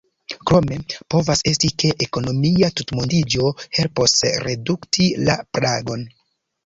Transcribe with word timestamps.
Krome 0.51 0.77
povas 1.15 1.43
esti, 1.51 1.69
ke 1.83 1.91
ekonomia 2.07 2.71
tutmondiĝo 2.81 3.51
helpos 3.81 4.17
redukti 4.49 5.07
la 5.29 5.37
plagon. 5.59 6.09